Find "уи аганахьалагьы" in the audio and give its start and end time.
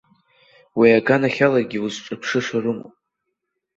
0.77-1.79